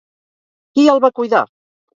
Qui 0.79 0.87
el 0.95 1.05
va 1.05 1.13
cuidar? 1.21 1.45